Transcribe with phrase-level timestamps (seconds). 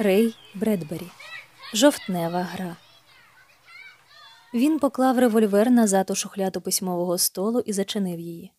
[0.00, 1.10] Рей Бредбері.
[1.74, 2.76] Жовтнева гра.
[4.54, 8.52] Він поклав револьвер назад у шухляду письмового столу і зачинив її.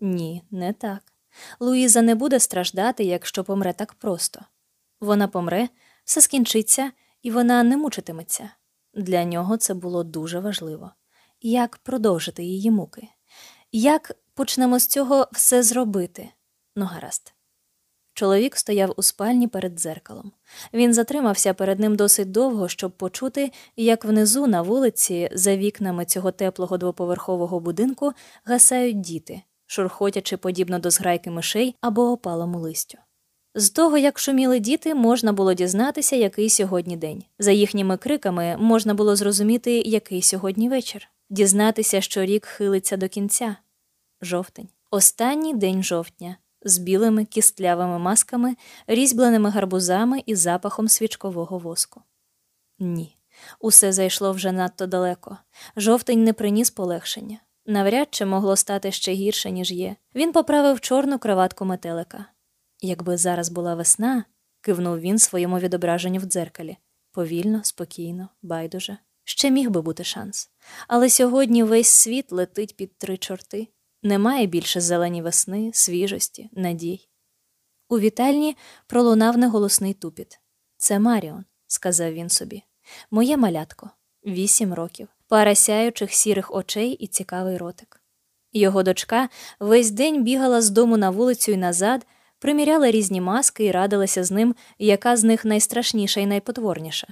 [0.00, 1.02] Ні, не так.
[1.60, 4.40] Луїза не буде страждати, якщо помре так просто.
[5.00, 5.68] Вона помре,
[6.04, 6.92] все скінчиться,
[7.22, 8.50] і вона не мучитиметься.
[8.94, 10.90] Для нього це було дуже важливо.
[11.40, 13.08] Як продовжити її муки?
[13.72, 16.28] Як почнемо з цього все зробити?
[16.76, 17.35] Ну, гаразд.
[18.16, 20.32] Чоловік стояв у спальні перед дзеркалом.
[20.74, 26.32] Він затримався перед ним досить довго, щоб почути, як внизу на вулиці, за вікнами цього
[26.32, 28.12] теплого двоповерхового будинку,
[28.44, 32.98] гасають діти, шурхотячи подібно до зграйки мишей або опалому листю.
[33.54, 37.24] З того, як шуміли діти, можна було дізнатися, який сьогодні день.
[37.38, 43.56] За їхніми криками можна було зрозуміти, який сьогодні вечір, дізнатися, що рік хилиться до кінця.
[44.22, 44.68] Жовтень.
[44.90, 48.56] Останній день жовтня з білими кістлявими масками,
[48.86, 52.02] різьбленими гарбузами і запахом свічкового воску.
[52.78, 53.16] Ні,
[53.60, 55.38] усе зайшло вже надто далеко.
[55.76, 57.38] Жовтень не приніс полегшення.
[57.66, 59.96] Навряд чи могло стати ще гірше, ніж є.
[60.14, 62.26] Він поправив чорну краватку метелика.
[62.80, 64.24] Якби зараз була весна,
[64.60, 66.76] кивнув він своєму відображенню в дзеркалі
[67.16, 68.98] повільно, спокійно, байдуже.
[69.24, 70.50] Ще міг би бути шанс.
[70.88, 73.68] Але сьогодні весь світ летить під три чорти.
[74.06, 77.08] Немає більше зелені весни, свіжості, надій.
[77.88, 78.56] У вітальні
[78.86, 80.40] пролунав неголосний тупіт.
[80.76, 82.62] Це Маріон, сказав він собі.
[83.10, 83.90] Моє малятко,
[84.26, 88.02] вісім років, пара сяючих сірих очей і цікавий ротик.
[88.52, 89.28] Його дочка
[89.60, 92.06] весь день бігала з дому на вулицю і назад,
[92.38, 97.06] приміряла різні маски і радилася з ним, яка з них найстрашніша і найпотворніша.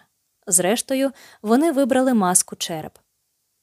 [0.46, 1.10] Зрештою,
[1.42, 2.98] вони вибрали маску череп.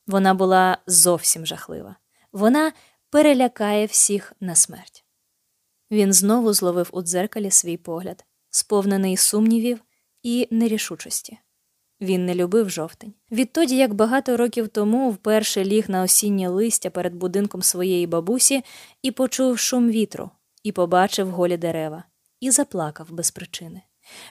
[0.08, 1.96] Вона була зовсім жахлива.
[2.34, 2.72] Вона
[3.12, 5.06] перелякає всіх на смерть.
[5.92, 9.80] Він знову зловив у дзеркалі свій погляд, сповнений сумнівів
[10.23, 11.38] і нерішучості.
[12.02, 13.14] Він не любив жовтень.
[13.31, 18.63] Відтоді, як багато років тому вперше ліг на осіннє листя перед будинком своєї бабусі
[19.02, 20.30] і почув шум вітру,
[20.64, 22.03] і побачив голі дерева,
[22.40, 23.81] і заплакав без причини.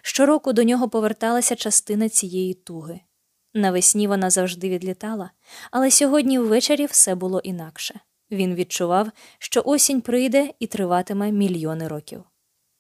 [0.03, 3.01] Щороку до нього поверталася частина цієї туги.
[3.55, 5.31] Навесні вона завжди відлітала,
[5.71, 8.01] але сьогодні ввечері все було інакше.
[8.31, 12.25] Він відчував, що осінь прийде і триватиме мільйони років.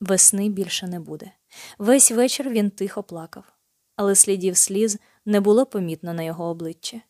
[0.00, 1.32] Весни більше не буде.
[1.78, 3.44] Весь вечір він тихо плакав,
[3.96, 7.02] але слідів сліз не було помітно на його обличчі.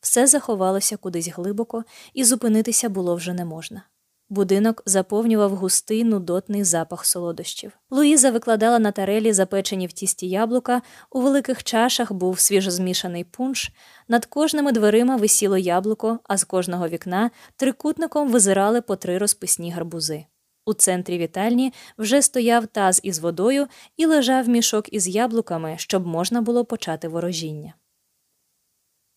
[0.00, 1.84] Все заховалося кудись глибоко,
[2.14, 3.82] і зупинитися було вже не можна.
[4.30, 7.72] Будинок заповнював густий нудотний запах солодощів.
[7.90, 13.72] Луїза викладала на тарелі запечені в тісті яблука, у великих чашах був свіжозмішаний пунш,
[14.08, 20.24] над кожними дверима висіло яблуко, а з кожного вікна трикутником визирали по три розписні гарбузи.
[20.66, 26.40] У центрі вітальні вже стояв таз із водою і лежав мішок із яблуками, щоб можна
[26.40, 27.74] було почати ворожіння.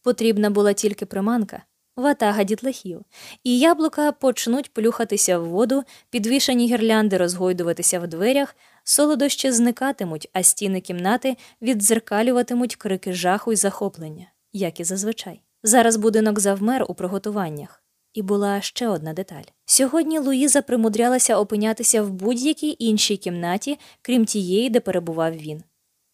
[0.03, 1.63] Потрібна була тільки приманка
[2.01, 3.01] ватага дітлахів,
[3.43, 10.81] і яблука почнуть плюхатися в воду, підвішані гірлянди розгойдуватися в дверях, солодощі зникатимуть, а стіни
[10.81, 15.41] кімнати віддзеркалюватимуть крики жаху й захоплення, як і зазвичай.
[15.63, 17.83] Зараз будинок завмер у приготуваннях.
[18.13, 19.43] І була ще одна деталь.
[19.65, 25.63] Сьогодні Луїза примудрялася опинятися в будь-якій іншій кімнаті, крім тієї, де перебував він.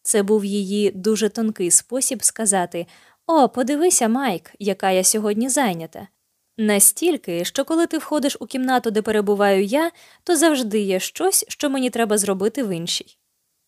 [0.02, 2.86] Це був її дуже тонкий спосіб сказати
[3.28, 6.08] о, подивися, Майк, яка я сьогодні зайнята.
[6.56, 9.90] Настільки, що коли ти входиш у кімнату, де перебуваю я,
[10.24, 13.18] то завжди є щось, що мені треба зробити в іншій.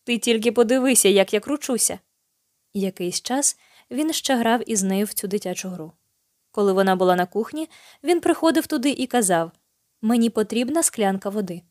[0.03, 1.99] Ти тільки подивися, як я кручуся.
[2.73, 3.57] Якийсь час
[3.91, 5.91] він ще грав із нею в цю дитячу гру.
[6.51, 7.69] Коли вона була на кухні,
[8.03, 9.51] він приходив туди і казав
[10.01, 11.61] Мені потрібна склянка води.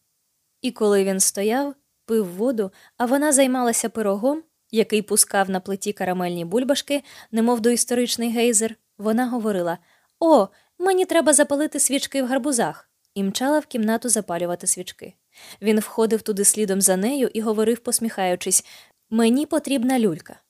[0.60, 1.74] І коли він стояв,
[2.04, 8.76] пив воду, а вона займалася пирогом, який пускав на плиті карамельні бульбашки, немов доісторичний гейзер,
[8.98, 9.78] вона говорила
[10.20, 10.48] О,
[10.78, 15.14] мені треба запалити свічки в гарбузах, і мчала в кімнату запалювати свічки.
[15.62, 18.64] Він входив туди слідом за нею і говорив, посміхаючись
[19.10, 20.40] Мені потрібна люлька.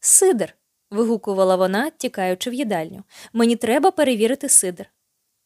[0.00, 0.54] Сидр.
[0.90, 3.04] вигукувала вона, тікаючи в їдальню.
[3.32, 4.86] Мені треба перевірити сидр.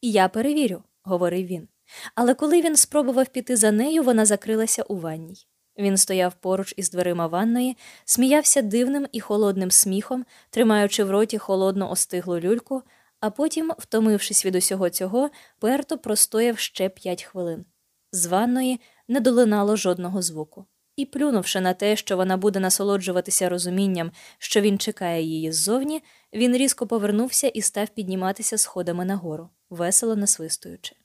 [0.03, 1.69] Я перевірю, говорив він.
[2.15, 5.47] Але коли він спробував піти за нею, вона закрилася у ванній.
[5.79, 11.91] Він стояв поруч із дверима ванної, сміявся дивним і холодним сміхом, тримаючи в роті холодну
[11.91, 12.83] остиглу люльку,
[13.21, 17.65] а потім, втомившись від усього цього, перто простояв ще п'ять хвилин.
[18.13, 20.67] З ванної не долинало жодного звуку.
[20.97, 26.03] І, плюнувши на те, що вона буде насолоджуватися розумінням, що він чекає її ззовні,
[26.33, 30.97] він різко повернувся і став підніматися сходами нагору, весело насвистуючи.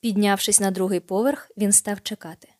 [0.00, 2.51] Піднявшись на другий поверх, він став чекати.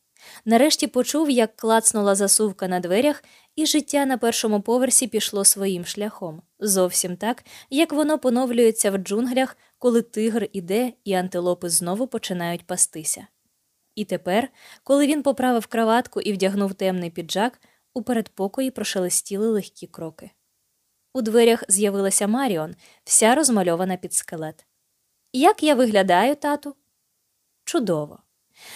[0.45, 3.25] Нарешті почув, як клацнула засувка на дверях,
[3.57, 9.57] і життя на першому поверсі пішло своїм шляхом, зовсім так, як воно поновлюється в джунглях,
[9.79, 13.27] коли тигр іде і антилопи знову починають пастися.
[13.95, 14.49] І тепер,
[14.85, 17.61] коли він поправив краватку і вдягнув темний піджак,
[17.95, 20.31] у передпокої прошелестіли легкі кроки.
[21.15, 24.67] У дверях з'явилася Маріон, вся розмальована під скелет.
[25.33, 26.77] Як я виглядаю, тату?
[27.65, 28.19] Чудово.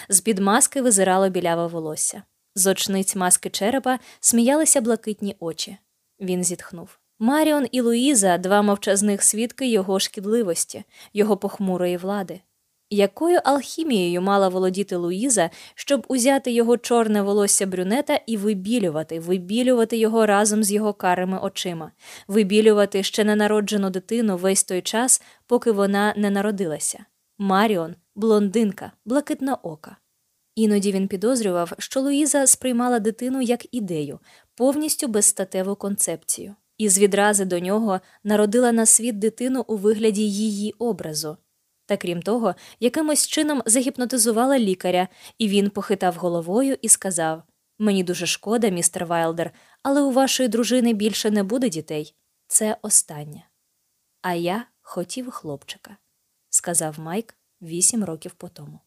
[0.09, 2.23] З під маски визирало біляве волосся.
[2.55, 5.77] З очниць маски черепа сміялися блакитні очі.
[6.19, 6.99] Він зітхнув.
[7.19, 12.41] Маріон і Луїза два мовчазних свідки його шкідливості, його похмурої влади.
[12.89, 20.25] Якою алхімією мала володіти Луїза, щоб узяти його чорне волосся брюнета і вибілювати, вибілювати його
[20.25, 21.91] разом з його карими очима,
[22.27, 27.05] вибілювати ще ненароджену дитину весь той час, поки вона не народилася?
[27.37, 29.97] Маріон, блондинка, блакитноока.
[30.55, 34.19] Іноді він підозрював, що Луїза сприймала дитину як ідею,
[34.55, 40.73] повністю безстатеву концепцію, і з відрази до нього народила на світ дитину у вигляді її
[40.79, 41.37] образу.
[41.85, 45.07] Та крім того, якимось чином загіпнотизувала лікаря,
[45.37, 47.43] і він похитав головою і сказав
[47.79, 49.51] Мені дуже шкода, містер Вайлдер,
[49.83, 52.15] але у вашої дружини більше не буде дітей.
[52.47, 53.43] Це останнє.
[54.21, 55.97] А я хотів хлопчика,
[56.57, 58.79] сказав Майк вісім років по тому.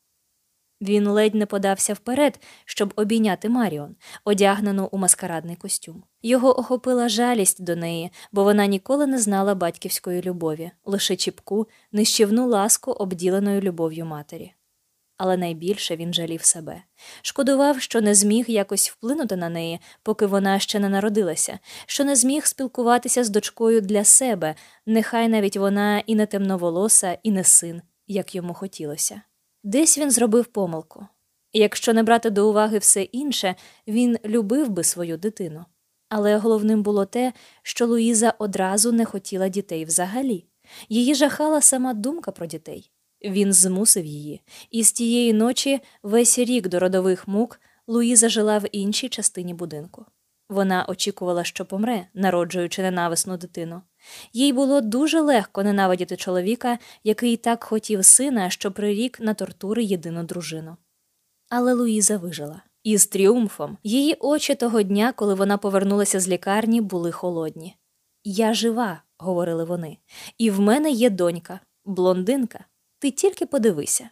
[0.80, 6.04] Він ледь не подався вперед, щоб обійняти Маріон, одягнену у маскарадний костюм.
[6.22, 12.48] Його охопила жалість до неї, бо вона ніколи не знала батьківської любові, лише чіпку, нищівну
[12.48, 14.52] ласку, обділеною любов'ю матері.
[15.22, 16.82] Але найбільше він жалів себе,
[17.22, 22.16] шкодував, що не зміг якось вплинути на неї, поки вона ще не народилася, що не
[22.16, 24.54] зміг спілкуватися з дочкою для себе,
[24.86, 29.22] нехай навіть вона і не темноволоса, і не син, як йому хотілося.
[29.64, 31.06] Десь він зробив помилку.
[31.52, 33.54] Якщо не брати до уваги все інше,
[33.88, 35.64] він любив би свою дитину.
[36.08, 37.32] Але головним було те,
[37.62, 40.46] що Луїза одразу не хотіла дітей взагалі.
[40.88, 42.90] Її жахала сама думка про дітей.
[43.24, 44.40] Він змусив її,
[44.70, 50.06] і з тієї ночі весь рік до родових мук Луїза жила в іншій частині будинку.
[50.48, 53.82] Вона очікувала, що помре, народжуючи ненависну дитину.
[54.32, 60.22] Їй було дуже легко ненавидіти чоловіка, який так хотів сина, що прирік на тортури єдину
[60.22, 60.76] дружину.
[61.48, 62.62] Але Луїза вижила.
[62.82, 67.76] І з тріумфом її очі того дня, коли вона повернулася з лікарні, були холодні.
[68.24, 69.98] Я жива, говорили вони,
[70.38, 72.64] і в мене є донька, блондинка.
[73.00, 74.10] Ти тільки подивися.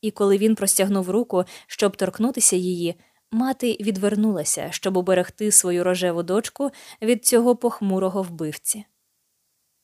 [0.00, 2.94] І коли він простягнув руку, щоб торкнутися її,
[3.30, 6.70] мати відвернулася, щоб уберегти свою рожеву дочку
[7.02, 8.84] від цього похмурого вбивці.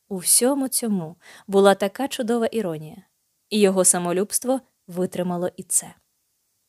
[0.08, 1.16] У всьому цьому
[1.46, 3.02] була така чудова іронія,
[3.50, 5.94] і його самолюбство витримало і це.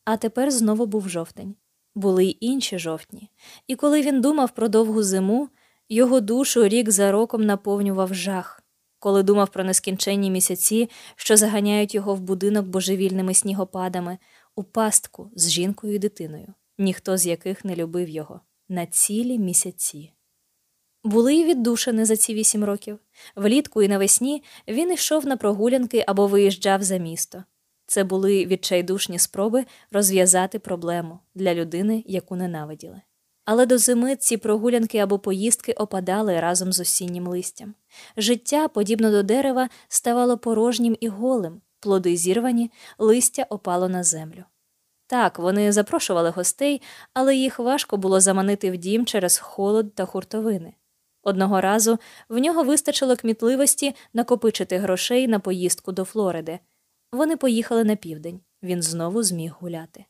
[0.06, 1.56] А тепер знову був жовтень.
[1.96, 3.32] Були й інші жовтні,
[3.68, 5.50] і коли він думав про довгу зиму,
[5.90, 8.64] його душу рік за роком наповнював жах,
[9.00, 14.18] коли думав про нескінченні місяці, що заганяють його в будинок божевільними снігопадами,
[14.56, 20.14] у пастку з жінкою і дитиною, ніхто з яких не любив його на цілі місяці.
[21.04, 23.00] Були й віддушини за ці вісім років.
[23.36, 27.44] Влітку і навесні він йшов на прогулянки або виїжджав за місто.
[27.86, 33.02] Це були відчайдушні спроби розв'язати проблему для людини, яку ненавиділи.
[33.52, 37.76] Але до зими ці прогулянки або поїздки опадали разом з осіннім листям.
[38.18, 44.44] Життя, подібно до дерева, ставало порожнім і голим, плоди зірвані, листя опало на землю.
[45.08, 46.82] Так, вони запрошували гостей,
[47.14, 50.74] але їх важко було заманити в дім через холод та хуртовини.
[51.24, 56.60] Одного разу в нього вистачило кмітливості накопичити грошей на поїздку до Флориди.
[57.12, 60.06] Вони поїхали на південь, він знову зміг гуляти.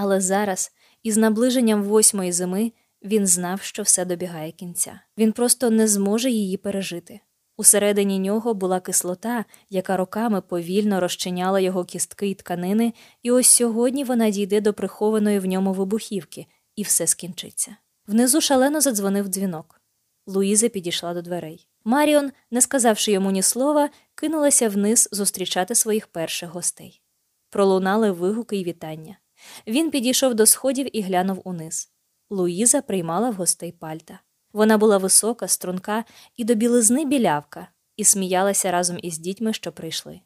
[0.00, 5.00] Але зараз, із наближенням восьмої зими, він знав, що все добігає кінця.
[5.18, 7.20] Він просто не зможе її пережити.
[7.56, 14.04] Усередині нього була кислота, яка роками повільно розчиняла його кістки й тканини, і ось сьогодні
[14.04, 17.76] вона дійде до прихованої в ньому вибухівки, і все скінчиться.
[18.06, 19.80] Внизу шалено задзвонив дзвінок.
[20.26, 21.68] Луїза підійшла до дверей.
[21.84, 27.02] Маріон, не сказавши йому ні слова, кинулася вниз зустрічати своїх перших гостей.
[27.50, 29.18] Пролунали вигуки й вітання.
[29.66, 31.92] Він підійшов до сходів і глянув униз.
[32.30, 34.20] Луїза приймала в гостей пальта.
[34.52, 36.04] Вона була висока, струнка
[36.36, 40.20] і до білизни білявка, і сміялася разом із дітьми, що прийшли.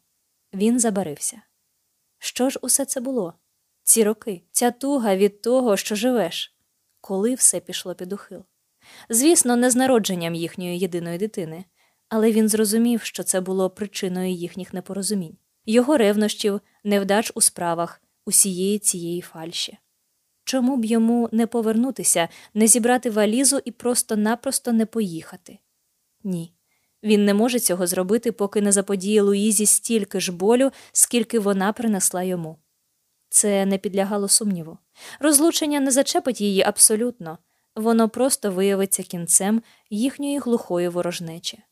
[0.53, 1.41] Він забарився.
[2.19, 3.33] Що ж усе це було?
[3.83, 6.57] Ці роки, ця туга від того, що живеш,
[7.01, 8.43] коли все пішло під ухил.
[9.09, 11.65] Звісно, не з народженням їхньої єдиної дитини,
[12.09, 18.79] але він зрозумів, що це було причиною їхніх непорозумінь, його ревнощів, невдач у справах, усієї
[18.79, 19.77] цієї фальші.
[20.43, 25.59] Чому б йому не повернутися, не зібрати валізу і просто-напросто не поїхати?
[26.23, 26.53] Ні.
[27.03, 32.23] Він не може цього зробити, поки не заподіє Луїзі стільки ж болю, скільки вона принесла
[32.23, 32.57] йому.
[33.29, 34.77] Це не підлягало сумніву.
[35.19, 37.37] Розлучення не зачепить її абсолютно,
[37.75, 41.63] воно просто виявиться кінцем їхньої глухої ворожнечі.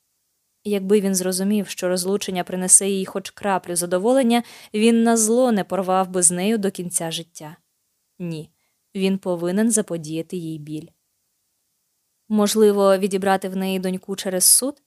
[0.63, 6.09] Якби він зрозумів, що розлучення принесе їй хоч краплю задоволення, він на зло не порвав
[6.09, 7.57] би з нею до кінця життя.
[8.19, 8.49] Ні,
[8.95, 10.87] він повинен заподіяти їй біль.
[12.29, 14.81] Можливо, відібрати в неї доньку через суд?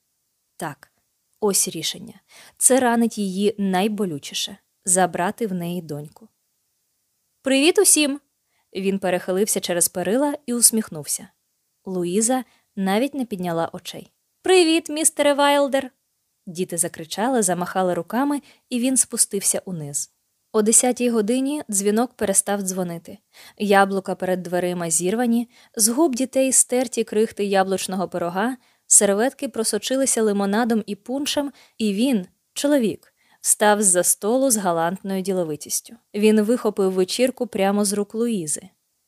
[0.57, 0.93] Так,
[1.40, 2.21] ось рішення.
[2.59, 6.28] Це ранить її найболючіше забрати в неї доньку.
[7.43, 8.21] Привіт усім!
[8.75, 11.28] Він перехилився через перила і усміхнувся.
[11.85, 12.45] Луїза
[12.76, 14.13] навіть не підняла очей.
[14.44, 15.90] Привіт, містере Вайлдер.
[16.46, 20.10] Діти закричали, замахали руками, і він спустився униз.
[20.52, 23.18] О десятій годині дзвінок перестав дзвонити.
[23.58, 30.94] Яблука перед дверима зірвані, з губ дітей стерті крихти яблучного пирога, серветки просочилися лимонадом і
[30.94, 35.96] пуншем, і він, чоловік, встав з за столу з галантною діловитістю.
[36.14, 38.62] Він вихопив вечірку прямо з рук Луїзи.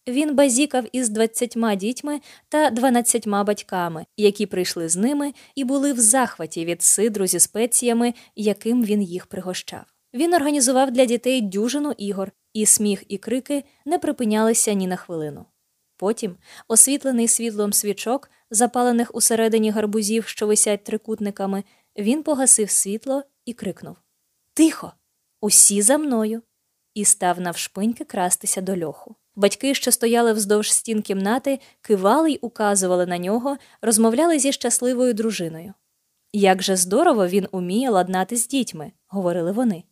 [0.08, 6.00] Він базікав із двадцятьма дітьми та дванадцятьма батьками, які прийшли з ними і були в
[6.00, 9.84] захваті від сидру зі спеціями, яким він їх пригощав.
[10.14, 15.46] Він організував для дітей дюжину ігор, і сміх і крики не припинялися ні на хвилину.
[15.96, 16.36] Потім,
[16.68, 21.64] освітлений світлом свічок, запалених усередині гарбузів, що висять трикутниками,
[21.98, 23.96] він погасив світло і крикнув
[24.54, 24.92] Тихо!
[25.40, 26.42] Усі за мною!
[26.94, 29.16] і став навшпиньки крастися до льоху.
[29.36, 35.74] Батьки, що стояли вздовж стін кімнати, кивали й указували на нього, розмовляли зі щасливою дружиною.
[36.32, 39.84] Як же здорово він уміє ладнати з дітьми, говорили вони.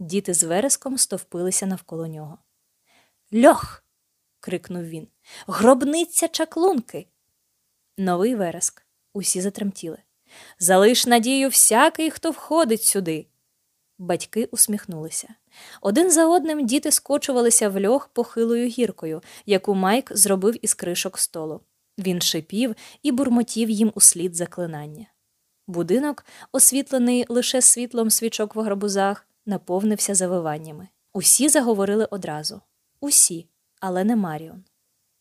[0.00, 2.38] Діти з вереском стовпилися навколо нього.
[3.34, 3.84] Льох.
[4.40, 5.08] крикнув він.
[5.46, 7.06] Гробниця чаклунки.
[7.98, 8.86] Новий вереск.
[9.14, 9.98] Усі затремтіли.
[10.58, 13.26] Залиш надію всякий, хто входить сюди.
[13.98, 15.28] Батьки усміхнулися.
[15.80, 21.60] Один за одним діти скочувалися в льох похилою гіркою, яку Майк зробив із кришок столу.
[21.98, 25.06] Він шипів і бурмотів їм услід заклинання.
[25.66, 30.88] Будинок, освітлений лише світлом свічок в гарбузах, наповнився завиваннями.
[31.12, 32.60] Усі заговорили одразу
[33.02, 33.46] усі,
[33.80, 34.64] але не Маріон.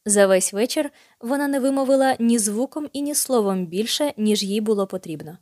[0.05, 4.87] За весь вечір вона не вимовила ні звуком і ні словом більше, ніж їй було
[4.87, 5.37] потрібно.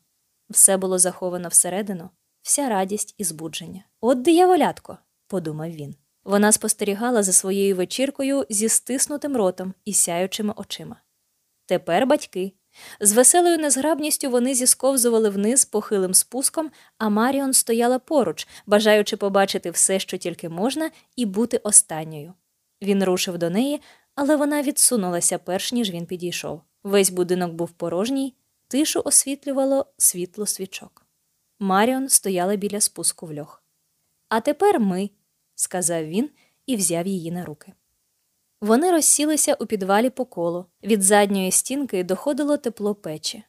[0.49, 2.09] Все було заховано всередину,
[2.49, 3.83] вся радість і збудження.
[4.01, 5.95] От дияволятко, подумав він.
[6.23, 11.01] Вона спостерігала за своєю вечіркою зі стиснутим ротом і сяючими очима.
[11.65, 12.53] Тепер батьки.
[12.99, 19.99] З веселою незграбністю вони зісковзували вниз похилим спуском, а Маріон стояла поруч, бажаючи побачити все,
[19.99, 22.33] що тільки можна, і бути останньою.
[22.81, 23.81] Він рушив до неї,
[24.15, 26.61] але вона відсунулася, перш ніж він підійшов.
[26.83, 28.35] Весь будинок був порожній,
[28.67, 31.08] тишу освітлювало світло свічок.
[31.59, 33.63] Маріон стояла біля спуску в льох.
[34.29, 35.09] А тепер ми,
[35.55, 36.29] сказав він
[36.65, 37.73] і взяв її на руки.
[38.61, 40.65] Вони розсілися у підвалі по колу.
[40.83, 43.43] Від задньої стінки доходило тепло печі.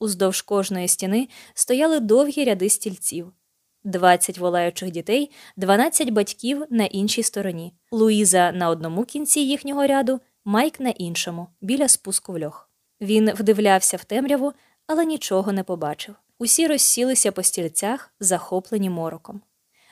[0.00, 3.32] Уздовж кожної стіни стояли довгі ряди стільців.
[3.84, 7.74] Двадцять волаючих дітей, дванадцять батьків на іншій стороні.
[7.90, 12.70] Луїза на одному кінці їхнього ряду, Майк на іншому, біля спуску в льох.
[13.00, 14.52] Він вдивлявся в темряву,
[14.86, 16.14] але нічого не побачив.
[16.38, 19.42] Усі розсілися по стільцях, захоплені мороком.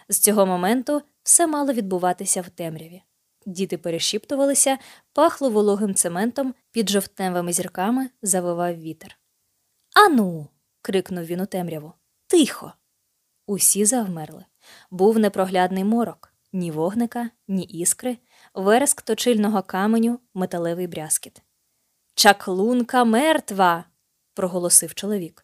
[0.08, 3.02] З цього моменту все мало відбуватися в темряві.
[3.46, 4.78] Діти перешіптувалися,
[5.12, 9.18] пахло вологим цементом, під жовтневими зірками завивав вітер.
[9.94, 10.48] Ану.
[10.82, 11.92] крикнув він у темряву.
[12.26, 12.72] Тихо.
[13.46, 14.44] Усі завмерли.
[14.90, 18.18] Був непроглядний морок, ні вогника, ні іскри,
[18.54, 21.42] вереск точильного каменю, металевий брязкіт.
[22.14, 23.84] Чаклунка мертва.
[24.34, 25.43] проголосив чоловік.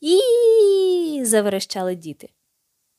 [0.00, 1.22] І.
[1.24, 2.28] заверещали діти.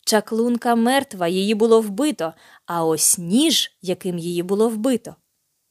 [0.06, 2.34] Чаклунка мертва, її було вбито,
[2.66, 5.16] а ось ніж, яким її було вбито.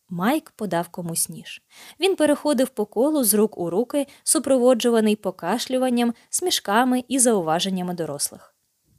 [0.09, 1.63] Майк подав комусь ніж.
[2.01, 8.55] Він переходив по колу з рук у руки, супроводжуваний покашлюванням, смішками і зауваженнями дорослих.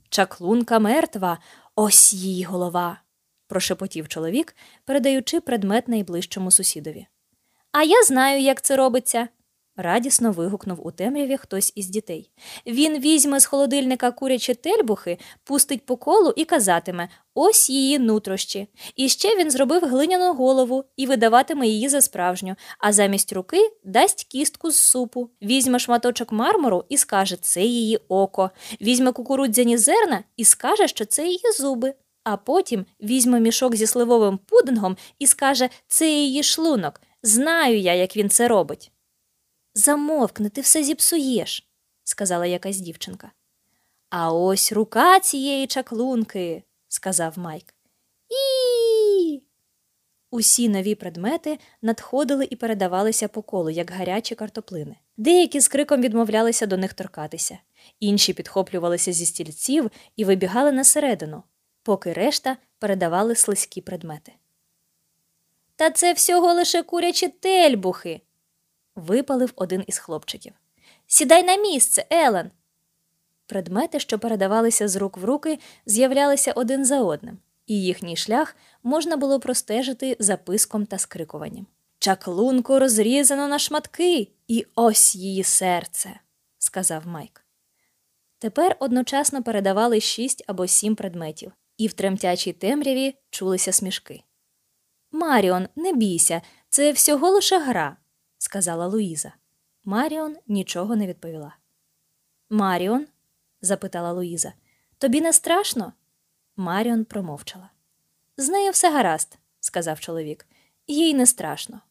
[0.09, 1.38] Чаклунка мертва,
[1.75, 3.01] ось її голова,
[3.48, 4.55] прошепотів чоловік,
[4.86, 7.07] передаючи предмет найближчому сусідові.
[7.71, 9.27] А я знаю, як це робиться,
[9.81, 12.31] радісно вигукнув у темряві хтось із дітей.
[12.67, 18.67] Він візьме з холодильника курячі тельбухи, пустить по колу і казатиме ось її нутрощі.
[18.95, 24.24] І ще він зробив глиняну голову і видаватиме її за справжню, а замість руки дасть
[24.24, 25.29] кістку з супу.
[25.41, 28.50] Візьме шматочок мармуру і скаже, це її око.
[28.81, 31.93] Візьме кукурудзяні зерна і скаже, що це її зуби.
[32.24, 37.01] А потім візьме мішок зі сливовим пудингом і скаже це її шлунок.
[37.24, 38.91] Знаю я, як він це робить.
[39.79, 41.69] Замовкни, ти все зіпсуєш,
[42.03, 43.31] сказала якась дівчинка.
[44.09, 47.74] А ось рука цієї чаклунки, сказав Майк.
[48.29, 49.41] І.
[50.31, 54.95] Усі нові предмети надходили і передавалися по колу, як гарячі картоплини.
[55.17, 57.57] Деякі з криком відмовлялися до них торкатися,
[58.00, 61.43] інші підхоплювалися зі стільців і вибігали на середину,
[61.83, 64.31] поки решта передавали слизькі предмети.
[65.75, 68.21] Та це всього лише курячі тельбухи.
[68.99, 70.53] Випалив один із хлопчиків.
[71.07, 72.51] Сідай на місце, Елен.
[73.45, 77.37] Предмети, що передавалися з рук в руки, з'являлися один за одним,
[77.67, 81.67] і їхній шлях можна було простежити записком та скрикуванням.
[81.99, 86.19] Чаклунку розрізано на шматки, і ось її серце,
[86.57, 87.45] сказав Майк.
[88.39, 94.23] Тепер одночасно передавали шість або сім предметів, і в тремтячій темряві чулися смішки.
[95.11, 97.97] Маріон, не бійся, це всього лише гра,
[98.49, 99.33] сказала Луїза.
[99.85, 101.55] Маріон нічого не відповіла.
[102.49, 103.07] Маріон?
[103.61, 104.53] запитала Луїза.
[104.97, 105.93] Тобі не страшно?
[106.55, 107.69] Маріон промовчала.
[108.37, 110.45] З нею все гаразд, сказав чоловік,
[110.87, 111.81] їй не страшно.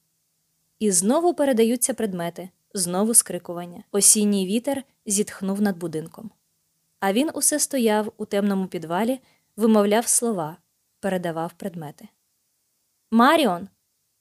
[0.78, 3.84] І знову передаються предмети, знову скрикування.
[3.92, 6.30] Осінній вітер зітхнув над будинком.
[7.00, 9.20] А він усе стояв у темному підвалі,
[9.56, 10.56] вимовляв слова,
[11.00, 12.08] передавав предмети.
[13.10, 13.68] Маріон.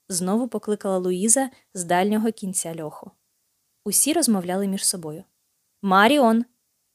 [0.08, 3.10] Знову покликала Луїза з дальнього кінця льоху.
[3.84, 5.24] Усі розмовляли між собою.
[5.82, 6.44] Маріон,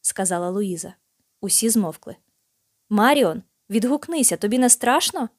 [0.01, 0.93] сказала Луїза.
[1.41, 2.15] Усі змовкли.
[2.89, 5.29] Маріон, відгукнися, тобі не страшно?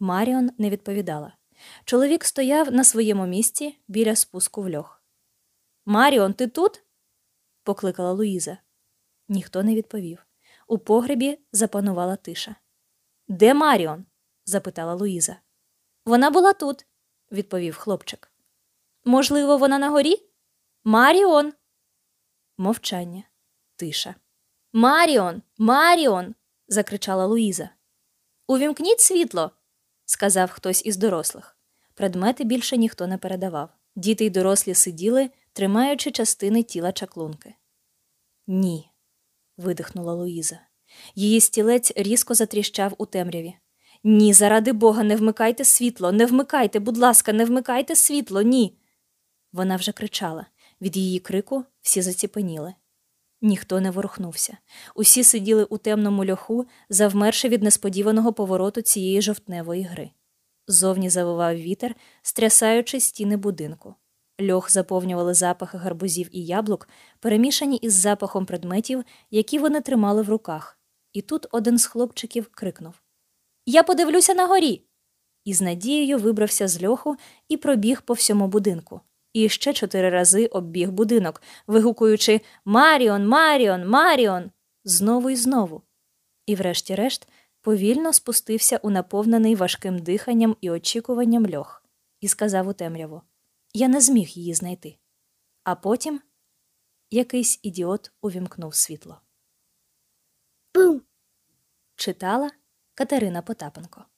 [0.00, 1.36] Маріон не відповідала.
[1.84, 5.02] Чоловік стояв на своєму місці біля спуску в льох.
[5.86, 6.84] Маріон, ти тут?
[7.62, 8.58] покликала Луїза.
[9.28, 10.26] Ніхто не відповів.
[10.66, 12.56] У погребі запанувала тиша.
[13.28, 14.04] Де Маріон?
[14.44, 15.36] запитала Луїза.
[16.04, 16.86] Вона була тут,
[17.32, 18.32] відповів хлопчик.
[19.04, 20.16] Можливо, вона на горі?
[20.84, 21.52] Маріон.
[22.58, 23.24] Мовчання,
[23.76, 24.14] тиша.
[24.72, 26.34] Маріон, Маріон.
[26.68, 27.70] закричала Луїза.
[28.46, 29.50] Увімкніть світло,
[30.04, 31.56] сказав хтось із дорослих.
[31.94, 33.70] Предмети більше ніхто не передавав.
[33.96, 37.54] Діти й дорослі сиділи, тримаючи частини тіла чаклунки.
[38.46, 38.90] Ні,
[39.56, 40.60] видихнула Луїза.
[41.14, 43.54] Її стілець різко затріщав у темряві.
[44.04, 48.78] Ні, заради бога, не вмикайте світло, не вмикайте, будь ласка, не вмикайте світло, ні.
[49.52, 50.46] Вона вже кричала.
[50.80, 52.74] Від її крику всі заціпеніли.
[53.42, 54.56] Ніхто не ворухнувся.
[54.94, 60.10] Усі сиділи у темному льоху, завмерши від несподіваного повороту цієї жовтневої гри.
[60.66, 63.94] Зовні завивав вітер, стрясаючи стіни будинку.
[64.42, 66.88] Льох заповнювали запахи гарбузів і яблук,
[67.20, 70.78] перемішані із запахом предметів, які вони тримали в руках.
[71.12, 72.94] І тут один з хлопчиків крикнув
[73.66, 74.84] Я подивлюся на горі.
[75.44, 77.16] І з надією вибрався з льоху
[77.48, 79.00] і пробіг по всьому будинку.
[79.32, 84.50] І ще чотири рази оббіг будинок, вигукуючи Маріон, Маріон, Маріон.
[84.84, 85.82] знову і знову.
[86.46, 87.28] І, врешті-решт,
[87.60, 91.84] повільно спустився у наповнений важким диханням і очікуванням льох,
[92.20, 93.22] і сказав у темряву
[93.74, 94.98] Я не зміг її знайти.
[95.64, 96.20] А потім
[97.10, 99.20] якийсь ідіот увімкнув світло.
[100.74, 101.02] Бум!
[101.96, 102.50] Читала
[103.00, 104.09] Катерина Потапенко.